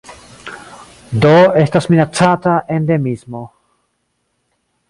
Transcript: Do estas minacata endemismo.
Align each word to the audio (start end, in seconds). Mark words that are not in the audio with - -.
Do 1.25 1.33
estas 1.65 1.89
minacata 1.93 2.57
endemismo. 2.79 3.47